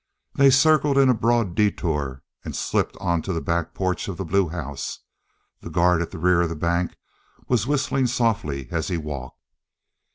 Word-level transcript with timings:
They 0.33 0.49
circled 0.49 0.97
in 0.97 1.09
a 1.09 1.13
broad 1.13 1.53
detour 1.53 2.23
and 2.43 2.55
slipped 2.55 2.97
onto 2.99 3.31
the 3.31 3.39
back 3.39 3.75
porch 3.75 4.07
of 4.07 4.17
the 4.17 4.25
blue 4.25 4.47
house; 4.49 5.01
the 5.59 5.69
guard 5.69 6.01
at 6.01 6.09
the 6.09 6.17
rear 6.17 6.41
of 6.41 6.49
the 6.49 6.55
bank 6.55 6.97
was 7.47 7.67
whistling 7.67 8.07
softly 8.07 8.67
as 8.71 8.87
he 8.87 8.97
walked. 8.97 9.39